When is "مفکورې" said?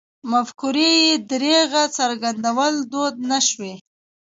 0.31-0.91